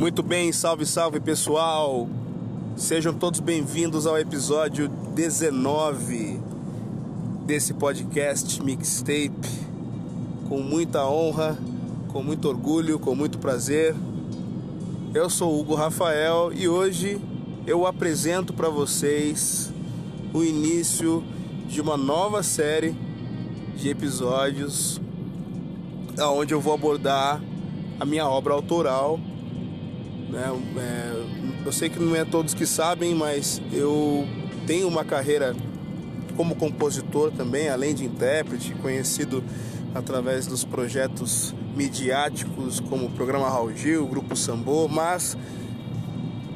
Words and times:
Muito 0.00 0.22
bem, 0.22 0.50
salve, 0.50 0.86
salve 0.86 1.20
pessoal! 1.20 2.08
Sejam 2.74 3.12
todos 3.12 3.38
bem-vindos 3.38 4.06
ao 4.06 4.18
episódio 4.18 4.88
19 4.88 6.40
desse 7.44 7.74
podcast 7.74 8.62
Mixtape. 8.62 9.30
Com 10.48 10.62
muita 10.62 11.06
honra, 11.06 11.58
com 12.08 12.22
muito 12.22 12.48
orgulho, 12.48 12.98
com 12.98 13.14
muito 13.14 13.36
prazer. 13.36 13.94
Eu 15.12 15.28
sou 15.28 15.60
Hugo 15.60 15.74
Rafael 15.74 16.50
e 16.50 16.66
hoje 16.66 17.20
eu 17.66 17.86
apresento 17.86 18.54
para 18.54 18.70
vocês 18.70 19.70
o 20.32 20.42
início 20.42 21.22
de 21.68 21.78
uma 21.78 21.98
nova 21.98 22.42
série 22.42 22.96
de 23.76 23.90
episódios 23.90 24.98
onde 26.18 26.54
eu 26.54 26.60
vou 26.60 26.72
abordar 26.72 27.38
a 28.00 28.06
minha 28.06 28.26
obra 28.26 28.54
autoral 28.54 29.20
né? 30.30 30.50
É, 30.76 31.66
eu 31.66 31.72
sei 31.72 31.88
que 31.88 31.98
não 31.98 32.14
é 32.16 32.24
todos 32.24 32.54
que 32.54 32.66
sabem, 32.66 33.14
mas 33.14 33.60
eu 33.72 34.26
tenho 34.66 34.88
uma 34.88 35.04
carreira 35.04 35.54
como 36.36 36.54
compositor 36.54 37.30
também, 37.32 37.68
além 37.68 37.94
de 37.94 38.04
intérprete, 38.04 38.74
conhecido 38.74 39.42
através 39.94 40.46
dos 40.46 40.64
projetos 40.64 41.54
midiáticos 41.76 42.80
como 42.80 43.06
o 43.06 43.10
programa 43.10 43.48
Raul 43.48 43.74
Gil, 43.74 44.04
o 44.04 44.06
Grupo 44.06 44.36
Sambô, 44.36 44.88
mas 44.88 45.36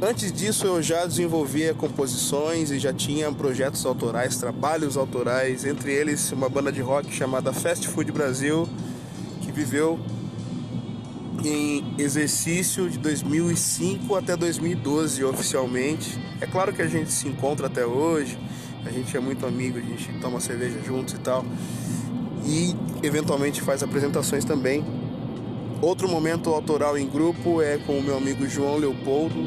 antes 0.00 0.32
disso 0.32 0.66
eu 0.66 0.82
já 0.82 1.04
desenvolvia 1.04 1.74
composições 1.74 2.70
e 2.70 2.78
já 2.78 2.92
tinha 2.92 3.30
projetos 3.32 3.84
autorais, 3.84 4.36
trabalhos 4.36 4.96
autorais, 4.96 5.64
entre 5.64 5.92
eles 5.92 6.30
uma 6.32 6.48
banda 6.48 6.70
de 6.70 6.80
rock 6.80 7.12
chamada 7.12 7.52
Fast 7.52 7.88
Food 7.88 8.12
Brasil, 8.12 8.68
que 9.42 9.50
viveu 9.50 9.98
em 11.48 11.94
exercício 11.98 12.88
de 12.88 12.98
2005 12.98 14.14
até 14.14 14.36
2012 14.36 15.22
oficialmente. 15.24 16.18
É 16.40 16.46
claro 16.46 16.72
que 16.72 16.82
a 16.82 16.86
gente 16.86 17.12
se 17.12 17.28
encontra 17.28 17.66
até 17.66 17.84
hoje, 17.84 18.38
a 18.84 18.90
gente 18.90 19.16
é 19.16 19.20
muito 19.20 19.46
amigo, 19.46 19.78
a 19.78 19.80
gente 19.80 20.12
toma 20.20 20.40
cerveja 20.40 20.80
juntos 20.82 21.14
e 21.14 21.18
tal. 21.18 21.44
E 22.46 22.74
eventualmente 23.02 23.60
faz 23.60 23.82
apresentações 23.82 24.44
também. 24.44 24.84
Outro 25.80 26.08
momento 26.08 26.50
autoral 26.50 26.96
em 26.96 27.06
grupo 27.06 27.60
é 27.60 27.78
com 27.78 27.98
o 27.98 28.02
meu 28.02 28.16
amigo 28.16 28.48
João 28.48 28.76
Leopoldo. 28.76 29.46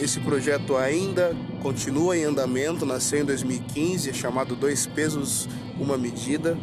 Esse 0.00 0.20
projeto 0.20 0.76
ainda 0.76 1.34
continua 1.62 2.16
em 2.16 2.24
andamento, 2.24 2.86
nasceu 2.86 3.20
em 3.20 3.24
2015, 3.24 4.10
é 4.10 4.12
chamado 4.12 4.54
Dois 4.54 4.86
Pesos, 4.86 5.48
Uma 5.78 5.98
Medida. 5.98 6.56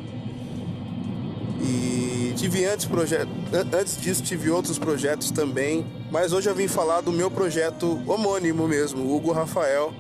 E 1.66 2.33
tive 2.38 2.63
antes 2.66 2.85
projeto, 2.85 3.30
antes 3.73 3.97
disso 3.99 4.21
tive 4.21 4.52
outros 4.52 4.77
projetos 4.77 5.31
também, 5.31 5.85
mas 6.11 6.31
hoje 6.31 6.47
eu 6.47 6.53
vim 6.53 6.67
falar 6.67 7.02
do 7.02 7.11
meu 7.11 7.31
projeto 7.31 7.99
homônimo 8.08 8.67
mesmo, 8.67 9.16
Hugo 9.16 9.31
Rafael. 9.31 9.91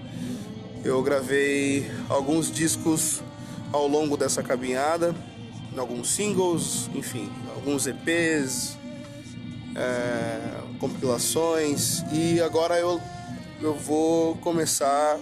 Eu 0.83 1.01
gravei 1.01 1.89
alguns 2.07 2.51
discos 2.51 3.23
ao 3.73 3.87
longo 3.87 4.15
dessa 4.15 4.43
caminhada, 4.43 5.15
alguns 5.75 6.09
singles, 6.11 6.87
enfim, 6.93 7.31
alguns 7.55 7.87
EPs, 7.87 8.77
é, 9.75 10.61
compilações 10.79 12.03
e 12.11 12.39
agora 12.39 12.79
eu, 12.79 13.01
eu 13.59 13.73
vou 13.73 14.35
começar 14.37 15.17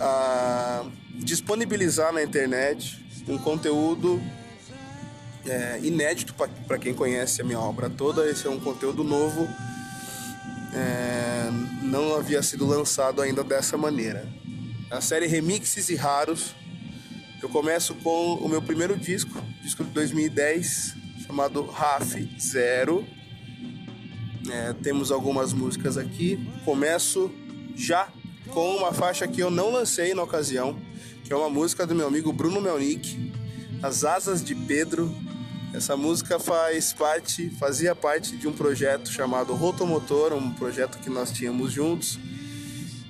a 0.00 0.84
disponibilizar 1.14 2.12
na 2.12 2.22
internet 2.22 3.04
um 3.28 3.38
conteúdo 3.38 4.20
é, 5.46 5.80
inédito 5.82 6.34
para 6.66 6.78
quem 6.78 6.94
conhece 6.94 7.40
a 7.40 7.44
minha 7.44 7.60
obra 7.60 7.88
toda. 7.88 8.28
Esse 8.28 8.46
é 8.46 8.50
um 8.50 8.60
conteúdo 8.60 9.04
novo, 9.04 9.48
é, 10.72 11.48
não 11.82 12.14
havia 12.14 12.42
sido 12.42 12.66
lançado 12.66 13.22
ainda 13.22 13.42
dessa 13.42 13.76
maneira. 13.76 14.28
A 14.90 15.00
série 15.00 15.26
Remixes 15.26 15.88
e 15.88 15.94
Raros. 15.94 16.54
Eu 17.42 17.48
começo 17.48 17.94
com 17.96 18.34
o 18.34 18.48
meu 18.48 18.62
primeiro 18.62 18.96
disco, 18.96 19.42
disco 19.62 19.84
de 19.84 19.90
2010, 19.90 20.94
chamado 21.26 21.62
RAF 21.64 22.28
Zero. 22.40 23.06
É, 24.50 24.72
temos 24.74 25.10
algumas 25.10 25.52
músicas 25.52 25.96
aqui. 25.96 26.38
Começo 26.64 27.30
já 27.74 28.08
com 28.48 28.76
uma 28.76 28.92
faixa 28.92 29.26
que 29.26 29.40
eu 29.40 29.50
não 29.50 29.70
lancei 29.70 30.14
na 30.14 30.22
ocasião, 30.22 30.80
que 31.24 31.32
é 31.32 31.36
uma 31.36 31.50
música 31.50 31.86
do 31.86 31.94
meu 31.94 32.06
amigo 32.06 32.32
Bruno 32.32 32.60
Melnick, 32.60 33.32
As 33.82 34.04
Asas 34.04 34.42
de 34.42 34.54
Pedro, 34.54 35.14
essa 35.76 35.94
música 35.94 36.38
faz 36.38 36.94
parte, 36.94 37.50
fazia 37.50 37.94
parte 37.94 38.34
de 38.34 38.48
um 38.48 38.52
projeto 38.52 39.10
chamado 39.10 39.52
Rotomotor, 39.54 40.32
um 40.32 40.50
projeto 40.54 40.96
que 40.98 41.10
nós 41.10 41.30
tínhamos 41.30 41.70
juntos. 41.70 42.18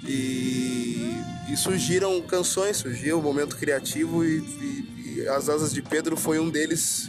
E, 0.05 1.17
e 1.49 1.57
surgiram 1.57 2.21
canções, 2.23 2.79
surgiu 2.79 3.19
o 3.19 3.21
um 3.21 3.23
momento 3.23 3.57
criativo 3.57 4.25
e, 4.25 4.39
e, 4.39 5.15
e 5.21 5.29
As 5.29 5.49
Asas 5.49 5.73
de 5.73 5.81
Pedro 5.81 6.17
foi 6.17 6.41
um 6.41 6.51
deles. 6.51 7.09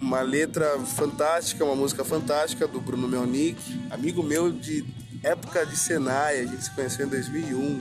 Uma 0.00 0.22
letra 0.22 0.78
fantástica, 0.80 1.64
uma 1.64 1.76
música 1.76 2.04
fantástica 2.04 2.66
do 2.66 2.80
Bruno 2.80 3.06
Melnick, 3.06 3.80
amigo 3.90 4.24
meu 4.24 4.50
de 4.50 4.84
época 5.22 5.64
de 5.64 5.76
Senai, 5.76 6.40
a 6.40 6.46
gente 6.46 6.64
se 6.64 6.70
conheceu 6.72 7.06
em 7.06 7.08
2001, 7.08 7.80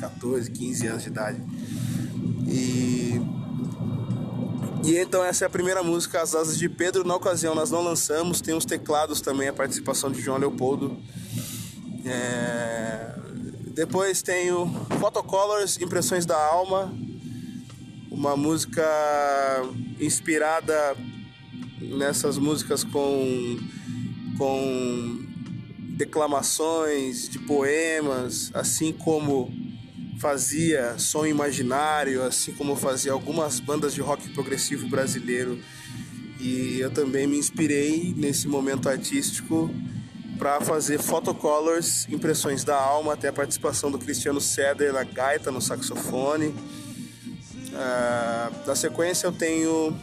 14, 0.00 0.50
15 0.50 0.86
anos 0.86 1.02
de 1.02 1.08
idade. 1.08 1.42
E 4.84 4.96
então 4.96 5.24
essa 5.24 5.44
é 5.44 5.46
a 5.46 5.50
primeira 5.50 5.82
música, 5.82 6.22
As 6.22 6.34
Asas 6.34 6.58
de 6.58 6.68
Pedro. 6.68 7.04
Na 7.04 7.14
ocasião 7.14 7.54
nós 7.54 7.70
não 7.70 7.82
lançamos, 7.82 8.40
tem 8.40 8.54
os 8.54 8.64
teclados 8.64 9.20
também, 9.20 9.48
a 9.48 9.52
participação 9.52 10.10
de 10.10 10.20
João 10.20 10.38
Leopoldo. 10.38 10.96
É... 12.04 13.14
Depois 13.74 14.22
tenho 14.22 14.66
Photocolors, 14.98 15.78
Impressões 15.80 16.26
da 16.26 16.36
Alma, 16.36 16.92
uma 18.10 18.36
música 18.36 18.82
inspirada 19.98 20.96
nessas 21.80 22.36
músicas 22.36 22.84
com, 22.84 23.58
com 24.36 25.26
declamações 25.96 27.28
de 27.28 27.38
poemas, 27.38 28.50
assim 28.54 28.92
como 28.92 29.52
fazia 30.20 30.98
som 30.98 31.26
imaginário, 31.26 32.22
assim 32.22 32.52
como 32.52 32.76
fazia 32.76 33.10
algumas 33.10 33.58
bandas 33.58 33.94
de 33.94 34.02
rock 34.02 34.28
progressivo 34.30 34.86
brasileiro. 34.86 35.58
E 36.38 36.78
eu 36.78 36.90
também 36.90 37.26
me 37.26 37.38
inspirei 37.38 38.14
nesse 38.14 38.46
momento 38.46 38.88
artístico 38.88 39.70
para 40.38 40.60
fazer 40.60 41.00
photocolors, 41.00 42.06
impressões 42.10 42.64
da 42.64 42.76
alma, 42.76 43.14
até 43.14 43.28
a 43.28 43.32
participação 43.32 43.90
do 43.90 43.98
Cristiano 43.98 44.40
Seder 44.40 44.92
na 44.92 45.04
gaita, 45.04 45.50
no 45.50 45.60
saxofone. 45.60 46.48
Uh, 46.48 48.66
na 48.66 48.74
sequência 48.74 49.26
eu 49.26 49.32
tenho 49.32 49.96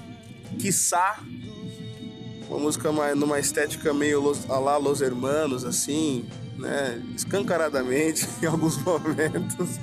Quiçá, 0.57 1.19
uma 2.50 2.59
música 2.59 2.91
numa 3.16 3.39
estética 3.39 3.94
meio 3.94 4.35
a 4.50 4.57
lá 4.57 4.77
Los 4.77 5.01
Hermanos, 5.01 5.63
assim, 5.63 6.27
né, 6.57 7.01
escancaradamente 7.16 8.28
em 8.41 8.45
alguns 8.45 8.78
momentos. 8.78 9.78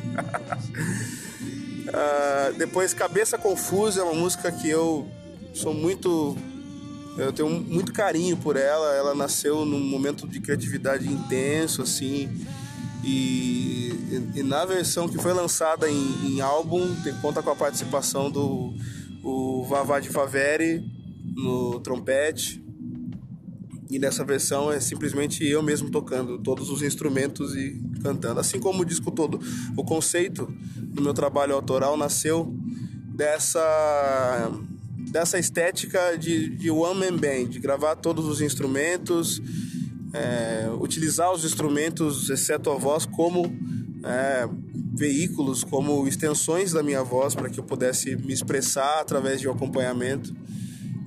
uh, 1.89 2.55
depois 2.59 2.93
Cabeça 2.93 3.39
Confusa 3.39 4.01
é 4.01 4.05
uma 4.05 4.15
música 4.15 4.51
que 4.53 4.69
eu 4.69 5.09
sou 5.53 5.73
muito 5.73 6.37
eu 7.17 7.33
tenho 7.33 7.49
muito 7.49 7.93
carinho 7.93 8.37
por 8.37 8.57
ela. 8.57 8.93
Ela 8.95 9.15
nasceu 9.15 9.65
num 9.65 9.79
momento 9.79 10.27
de 10.27 10.41
criatividade 10.41 11.07
intenso, 11.07 11.83
assim. 11.83 12.29
E, 13.05 13.93
e, 14.11 14.41
e 14.41 14.43
na 14.43 14.65
versão 14.65 15.09
que 15.09 15.19
foi 15.19 15.33
lançada 15.33 15.89
em, 15.89 16.27
em, 16.27 16.41
álbum, 16.41 16.95
tem 17.03 17.15
conta 17.21 17.43
com 17.43 17.51
a 17.51 17.57
participação 17.57 18.31
do 18.31 18.75
o 19.23 19.65
Vavá 19.65 20.01
de 20.01 20.09
Faveri 20.09 20.85
no 21.35 21.79
trompete. 21.81 22.64
E 23.91 23.99
nessa 23.99 24.25
versão 24.25 24.73
é 24.73 24.81
simplesmente 24.81 25.47
eu 25.47 25.63
mesmo 25.63 25.91
tocando 25.91 26.39
todos 26.39 26.71
os 26.71 26.83
instrumentos 26.83 27.55
e 27.55 27.81
cantando. 28.03 28.41
Assim 28.41 28.59
como 28.59 28.83
o 28.83 28.85
disco 28.85 29.11
todo. 29.11 29.41
O 29.77 29.85
conceito 29.85 30.47
do 30.77 31.03
meu 31.03 31.13
trabalho 31.13 31.55
autoral 31.55 31.97
nasceu 31.97 32.55
dessa 33.15 34.51
dessa 35.11 35.39
estética 35.39 36.19
de, 36.19 36.49
de 36.57 36.73
one 36.73 36.99
man 36.99 37.17
band, 37.17 37.51
de 37.51 37.61
gravar 37.61 37.95
todos 37.95 38.27
os 38.27 38.41
instrumentos, 38.41 39.41
é, 40.13 40.69
utilizar 40.81 41.33
os 41.33 41.45
instrumentos, 41.45 42.31
exceto 42.31 42.69
a 42.69 42.75
voz, 42.75 43.07
como 43.07 43.45
é, 44.05 44.49
veículos, 44.93 45.63
como 45.63 46.07
extensões 46.09 46.73
da 46.73 46.83
minha 46.83 47.05
voz, 47.05 47.33
para 47.33 47.49
que 47.49 47.61
eu 47.61 47.65
pudesse 47.65 48.17
me 48.17 48.33
expressar 48.33 49.01
através 49.01 49.41
de 49.41 49.49
um 49.49 49.53
acompanhamento. 49.53 50.35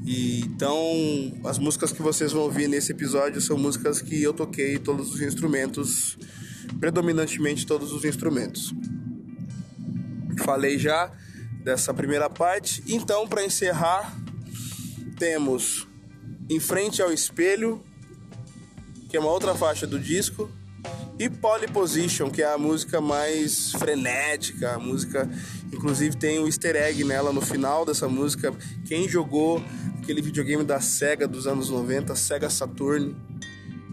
E, 0.08 0.40
então, 0.46 0.82
as 1.44 1.60
músicas 1.60 1.92
que 1.92 2.02
vocês 2.02 2.32
vão 2.32 2.44
ouvir 2.44 2.70
nesse 2.70 2.94
episódio 2.94 3.42
são 3.42 3.58
músicas 3.58 4.02
que 4.02 4.24
eu 4.24 4.32
toquei 4.34 4.80
todos 4.80 5.14
os 5.14 5.20
instrumentos, 5.20 6.18
predominantemente 6.80 7.68
todos 7.68 7.92
os 7.92 8.06
instrumentos. 8.06 8.74
Falei 10.46 10.80
já 10.80 11.12
dessa 11.62 11.94
primeira 11.94 12.30
parte. 12.30 12.82
Então, 12.88 13.28
para 13.28 13.44
encerrar, 13.44 14.18
temos 15.20 15.86
Em 16.50 16.58
Frente 16.58 17.02
ao 17.02 17.12
Espelho, 17.12 17.84
que 19.10 19.18
é 19.18 19.20
uma 19.20 19.30
outra 19.30 19.54
faixa 19.56 19.86
do 19.86 20.00
disco, 20.00 20.50
e 21.20 21.30
Pole 21.30 21.68
Position, 21.68 22.30
que 22.30 22.42
é 22.42 22.54
a 22.54 22.58
música 22.58 23.02
mais 23.02 23.72
frenética, 23.72 24.76
a 24.76 24.80
música, 24.80 25.30
inclusive 25.74 26.16
tem 26.16 26.40
um 26.40 26.46
easter 26.46 26.76
egg 26.76 27.04
nela 27.04 27.34
no 27.34 27.42
final 27.42 27.84
dessa 27.84 28.08
música. 28.08 28.54
Quem 28.86 29.10
jogou 29.10 29.62
aquele 30.08 30.22
videogame 30.22 30.64
da 30.64 30.80
Sega 30.80 31.28
dos 31.28 31.48
anos 31.48 31.70
90, 31.70 32.16
Sega 32.16 32.50
Saturn, 32.50 33.14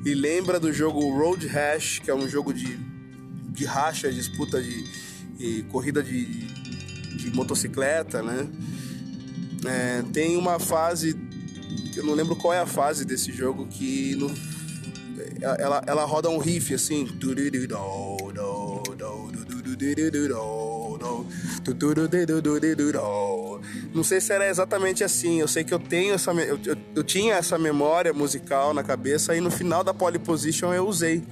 e 0.06 0.14
lembra 0.14 0.60
do 0.60 0.72
jogo 0.72 1.00
Road 1.12 1.44
Rash, 1.48 1.98
que 1.98 2.08
é 2.08 2.14
um 2.14 2.28
jogo 2.28 2.54
de, 2.54 2.78
de 3.48 3.64
racha, 3.64 4.12
disputa 4.12 4.62
de, 4.62 4.84
de 5.36 5.64
corrida 5.64 6.04
de, 6.04 6.24
de 7.16 7.34
motocicleta, 7.34 8.22
né? 8.22 8.48
É, 9.66 10.04
tem 10.12 10.36
uma 10.36 10.60
fase, 10.60 11.18
eu 11.96 12.04
não 12.04 12.14
lembro 12.14 12.36
qual 12.36 12.54
é 12.54 12.60
a 12.60 12.66
fase 12.66 13.04
desse 13.04 13.32
jogo, 13.32 13.66
que 13.66 14.14
no, 14.14 14.32
ela, 15.40 15.82
ela 15.84 16.04
roda 16.04 16.30
um 16.30 16.38
riff 16.38 16.72
assim. 16.74 17.08
Não 23.94 24.02
sei 24.02 24.20
se 24.20 24.32
era 24.32 24.48
exatamente 24.48 25.04
assim. 25.04 25.40
Eu 25.40 25.46
sei 25.46 25.62
que 25.62 25.72
eu 25.72 25.78
tenho 25.78 26.14
essa. 26.14 26.32
Eu, 26.32 26.58
eu, 26.66 26.76
eu 26.96 27.04
tinha 27.04 27.34
essa 27.34 27.56
memória 27.56 28.12
musical 28.12 28.74
na 28.74 28.82
cabeça 28.82 29.36
e 29.36 29.40
no 29.40 29.52
final 29.52 29.84
da 29.84 29.94
pole 29.94 30.18
position 30.18 30.74
eu 30.74 30.88
usei. 30.88 31.22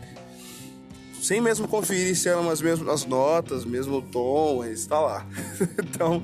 Sem 1.20 1.40
mesmo 1.40 1.66
conferir 1.66 2.16
se 2.16 2.28
eram 2.28 2.48
as 2.48 2.62
mesmas 2.62 3.04
notas, 3.04 3.64
mesmo 3.64 4.00
tom, 4.00 4.58
mas 4.58 4.80
está 4.80 5.00
lá. 5.00 5.26
então, 5.78 6.22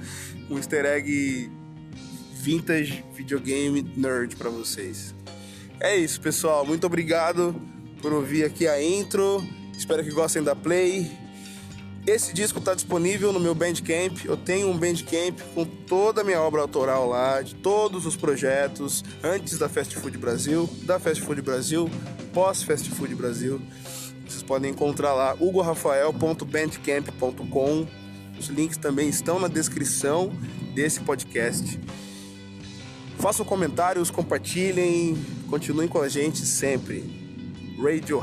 um 0.48 0.56
easter 0.56 0.84
egg 0.84 1.50
vintage 2.34 3.04
videogame 3.14 3.82
nerd 3.96 4.36
para 4.36 4.48
vocês. 4.48 5.14
É 5.80 5.96
isso, 5.96 6.20
pessoal. 6.20 6.64
Muito 6.64 6.86
obrigado 6.86 7.60
por 8.00 8.12
ouvir 8.12 8.44
aqui 8.44 8.66
a 8.66 8.82
intro. 8.82 9.44
Espero 9.76 10.04
que 10.04 10.10
gostem 10.10 10.42
da 10.42 10.54
play. 10.54 11.10
Esse 12.08 12.32
disco 12.32 12.58
está 12.58 12.72
disponível 12.72 13.34
no 13.34 13.38
meu 13.38 13.54
Bandcamp. 13.54 14.24
Eu 14.24 14.34
tenho 14.34 14.70
um 14.70 14.78
Bandcamp 14.78 15.38
com 15.54 15.66
toda 15.66 16.22
a 16.22 16.24
minha 16.24 16.40
obra 16.40 16.62
autoral 16.62 17.06
lá, 17.06 17.42
de 17.42 17.54
todos 17.56 18.06
os 18.06 18.16
projetos, 18.16 19.04
antes 19.22 19.58
da 19.58 19.68
Fast 19.68 19.94
Food 19.94 20.16
Brasil, 20.16 20.66
da 20.84 20.98
Fast 20.98 21.22
Food 21.22 21.42
Brasil, 21.42 21.90
pós 22.32 22.62
Fast 22.62 22.88
Food 22.92 23.14
Brasil. 23.14 23.60
Vocês 24.26 24.42
podem 24.42 24.70
encontrar 24.70 25.12
lá 25.12 25.36
hugorafael.bandcamp.com. 25.38 27.86
Os 28.38 28.46
links 28.46 28.78
também 28.78 29.10
estão 29.10 29.38
na 29.38 29.48
descrição 29.48 30.32
desse 30.74 31.00
podcast. 31.00 31.78
Façam 33.18 33.44
comentários, 33.44 34.10
compartilhem, 34.10 35.14
continuem 35.50 35.86
com 35.86 36.00
a 36.00 36.08
gente 36.08 36.38
sempre. 36.38 37.04
Radio 37.76 38.18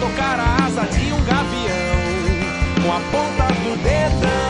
tocar 0.00 0.40
a 0.40 0.66
asa 0.66 0.86
de 0.86 1.12
um 1.12 1.24
gavião 1.24 1.96
com 2.82 2.92
a 2.92 3.00
ponta 3.10 3.46
do 3.62 3.76
dedão. 3.82 4.45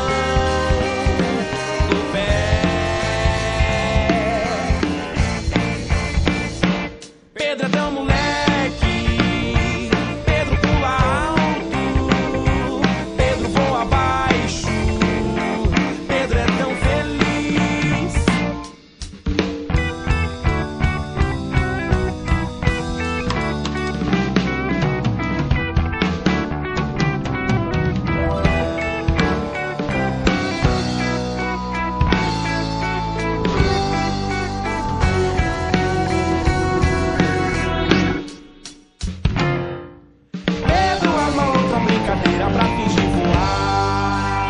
de 42.84 43.00
voar. 43.00 44.48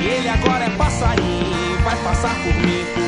E 0.00 0.06
ele 0.06 0.28
agora 0.28 0.64
é 0.64 0.70
passarinho, 0.70 1.78
vai 1.82 1.96
passar 2.02 2.34
por 2.34 2.54
mim. 2.54 2.84
Por 2.94 3.07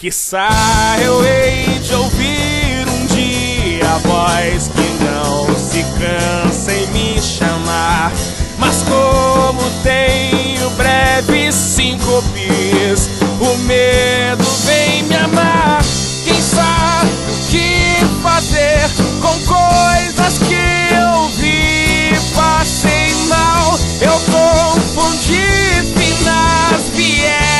Quiçá 0.00 0.96
eu 1.02 1.24
hei 1.24 1.80
de 1.80 1.92
ouvir 1.92 2.86
um 2.88 3.06
dia 3.06 3.84
a 3.84 3.98
voz 3.98 4.68
que 4.68 5.04
não 5.04 5.58
se 5.58 5.84
cansa 5.98 6.72
em 6.72 6.86
me 6.92 7.20
chamar. 7.20 8.12
Mas 8.58 8.84
como 8.84 9.60
tenho 9.82 10.70
breves 10.76 11.74
pis, 12.32 13.10
o 13.40 13.58
medo 13.64 14.44
vem 14.66 15.02
me 15.02 15.16
amar. 15.16 15.82
Quem 16.24 16.40
sabe 16.42 17.10
o 17.32 17.50
que 17.50 18.22
fazer 18.22 18.88
com 19.20 19.36
coisas 19.52 20.38
que 20.38 20.94
eu 20.94 21.28
vi 21.30 22.12
passei 22.36 23.14
mal? 23.26 23.76
Eu 24.00 24.12
confundi 24.30 25.42
finas 25.96 26.88
viés. 26.94 27.57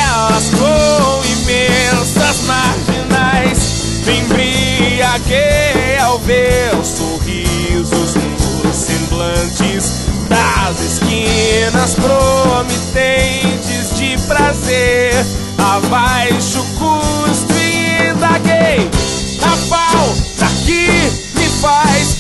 Porque 5.29 6.01
ao 6.01 6.19
ver 6.21 6.75
os 6.81 6.89
sorrisos 6.89 8.15
nos 8.65 8.75
semblantes 8.75 10.07
das 10.27 10.81
esquinas 10.81 11.95
prometentes 11.97 13.95
de 13.95 14.17
prazer, 14.27 15.13
abaixo 15.59 16.65
custo 16.79 17.53
e 17.53 18.15
da 18.15 18.39
gay, 18.39 18.89
a 19.43 19.55
me 21.35 21.47
faz 21.61 22.18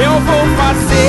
Eu 0.00 0.12
vou 0.12 0.56
fazer 0.56 1.07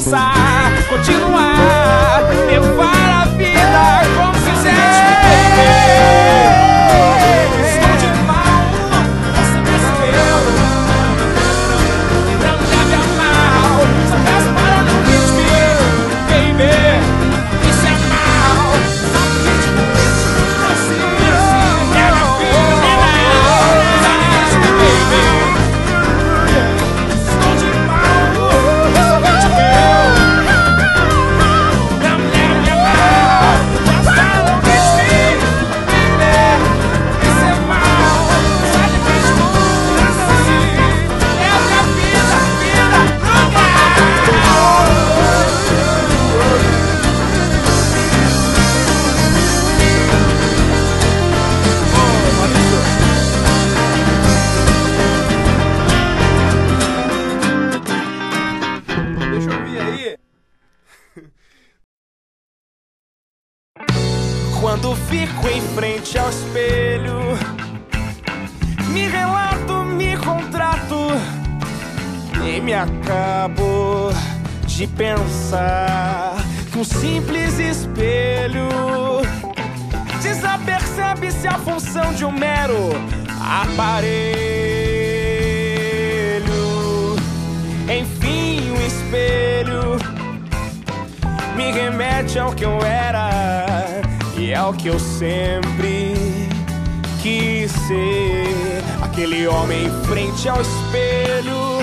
hermosa. 0.00 0.29
Remete 92.20 92.38
ao 92.38 92.52
que 92.52 92.64
eu 92.64 92.78
era 92.84 94.02
e 94.36 94.52
ao 94.54 94.74
que 94.74 94.88
eu 94.88 94.98
sempre 94.98 96.14
quis 97.22 97.70
ser. 97.72 98.82
Aquele 99.02 99.46
homem 99.46 99.86
em 99.86 100.04
frente 100.04 100.48
ao 100.48 100.60
espelho, 100.60 101.78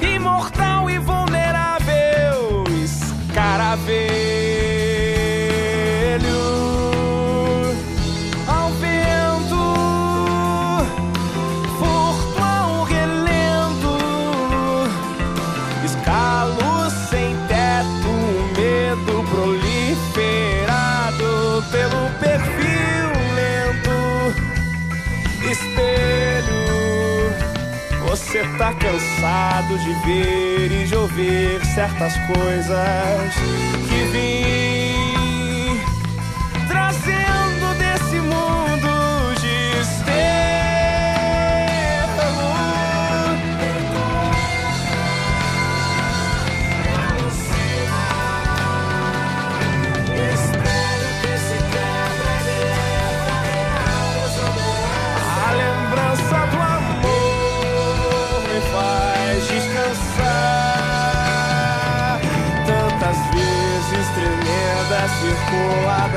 imortal 0.00 0.88
e 0.88 0.98
vulnerável, 0.98 2.64
escaravelho. 2.82 4.55
Você 28.56 28.58
tá 28.58 28.72
cansado 28.72 29.78
de 29.78 29.92
ver 30.06 30.72
e 30.72 30.86
de 30.86 30.96
ouvir 30.96 31.64
certas 31.66 32.16
coisas 32.26 33.34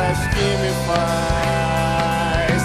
circuladas 0.10 0.28
que 0.34 0.58
me 0.58 0.72
faz 0.88 2.64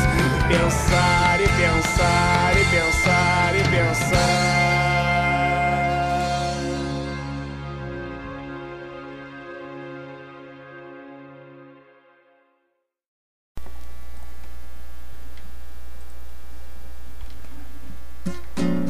pensar 0.49 1.41
e 1.41 1.49
pensar 1.49 2.57
e 2.57 2.65
pensar 2.65 3.55
e 3.55 3.63
pensar. 3.69 4.65
Vem 18.57 18.84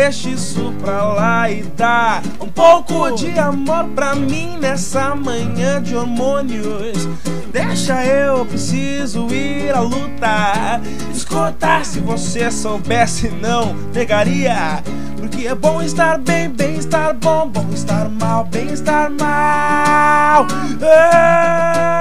deixa 0.00 0.30
isso 0.30 0.72
pra 0.80 1.04
lá 1.12 1.50
e 1.50 1.62
dá 1.76 2.22
um 2.40 2.48
pouco 2.48 3.10
de 3.10 3.38
amor 3.38 3.84
pra 3.94 4.14
mim 4.14 4.56
nessa 4.58 5.14
manhã 5.14 5.82
de 5.82 5.94
hormônios. 5.94 7.06
Deixa 7.52 8.02
eu 8.06 8.46
preciso 8.46 9.26
ir 9.28 9.70
à 9.74 9.80
luta. 9.80 10.80
Escuta, 11.12 11.84
se 11.84 12.00
você 12.00 12.50
soubesse, 12.50 13.28
não 13.28 13.74
negaria. 13.92 14.82
Porque 15.18 15.46
é 15.46 15.54
bom 15.54 15.82
estar 15.82 16.16
bem, 16.18 16.48
bem 16.48 16.76
estar 16.76 17.12
bom, 17.12 17.46
bom 17.48 17.68
estar 17.70 18.08
mal, 18.08 18.44
bem 18.44 18.72
estar 18.72 19.10
mal. 19.10 20.46
Ah! 20.82 22.00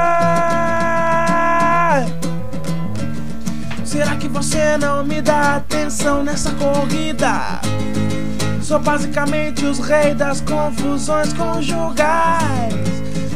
Será 3.83 4.15
que 4.15 4.29
você 4.29 4.77
não 4.77 5.03
me 5.03 5.21
dá 5.21 5.57
atenção 5.57 6.23
nessa 6.23 6.51
corrida? 6.51 7.58
Sou 8.69 8.77
basicamente 8.77 9.65
os 9.65 9.79
reis 9.79 10.15
das 10.15 10.41
confusões 10.41 11.33
conjugais. 11.33 12.75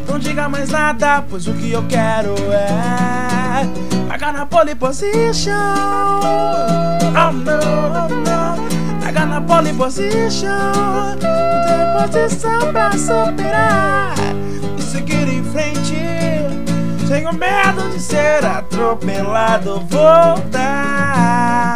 Não 0.07 0.19
diga 0.19 0.47
mais 0.47 0.69
nada, 0.69 1.23
pois 1.27 1.47
o 1.47 1.53
que 1.53 1.71
eu 1.71 1.83
quero 1.87 2.35
é 2.51 3.67
pagar 4.07 4.31
na 4.31 4.45
pole 4.45 4.75
position. 4.75 5.49
Oh 7.17 7.31
no, 7.31 7.51
oh 7.51 8.09
no, 8.13 9.03
pagar 9.03 9.25
na 9.25 9.41
pole 9.41 9.73
position. 9.73 11.17
Ter 11.19 12.03
posição 12.11 12.71
pra 12.71 12.91
superar 12.91 14.13
e 14.77 14.81
seguir 14.83 15.27
em 15.27 15.43
frente. 15.45 15.97
Tenho 17.07 17.33
medo 17.33 17.89
de 17.91 17.99
ser 17.99 18.45
atropelado, 18.45 19.79
voltar. 19.89 21.72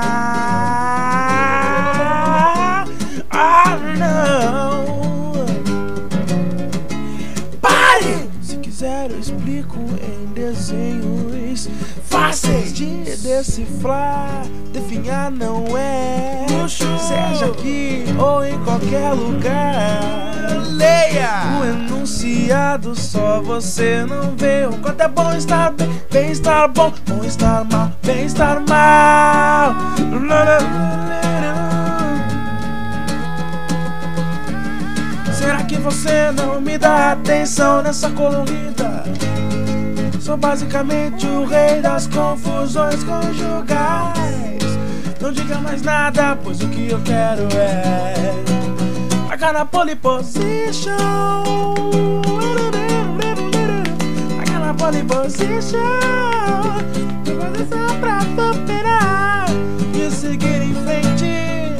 Fáceis 12.18 12.74
de 12.74 12.86
decifrar. 13.18 14.42
Definhar 14.74 15.30
não 15.30 15.78
é. 15.78 16.46
Seja 16.68 17.46
aqui 17.46 18.06
ou 18.18 18.44
em 18.44 18.58
qualquer 18.64 19.12
lugar. 19.14 20.02
Leia! 20.72 21.60
O 21.60 21.66
enunciado 21.66 22.96
só 22.96 23.40
você 23.42 24.04
não 24.06 24.36
vê. 24.36 24.66
O 24.66 24.78
quanto 24.80 25.02
é 25.02 25.08
bom 25.08 25.32
estar 25.34 25.72
bem, 25.72 26.02
bem 26.12 26.32
estar 26.32 26.68
bom, 26.68 26.92
bom 27.08 27.24
estar 27.24 27.64
mal, 27.66 27.92
bem 28.04 28.26
estar 28.26 28.60
mal. 28.68 29.76
Será 35.34 35.64
que 35.64 35.78
você 35.78 36.32
não 36.32 36.60
me 36.60 36.78
dá 36.78 37.12
atenção 37.12 37.82
nessa 37.84 38.10
colorida? 38.10 39.04
Sou 40.28 40.36
basicamente 40.36 41.26
o 41.26 41.46
rei 41.46 41.80
das 41.80 42.06
confusões 42.08 43.02
conjugais. 43.02 44.62
Não 45.22 45.32
diga 45.32 45.58
mais 45.60 45.82
nada, 45.82 46.38
pois 46.44 46.62
o 46.62 46.68
que 46.68 46.90
eu 46.90 47.00
quero 47.00 47.48
é 47.56 48.34
pagar 49.30 49.54
na 49.54 49.64
pole 49.66 49.96
position. 49.96 50.98
Pagar 54.38 54.60
na 54.60 54.74
pole 54.74 55.02
position. 55.06 55.80
Posição 57.24 57.98
pra 58.02 58.20
superar 58.20 59.46
e 59.94 60.12
seguir 60.12 60.62
em 60.62 60.76
frente. 60.84 61.72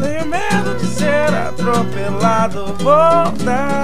Tenho 0.00 0.26
medo 0.28 0.76
de 0.78 0.86
ser 0.86 1.34
atropelado, 1.34 2.66
voltar. 2.84 3.80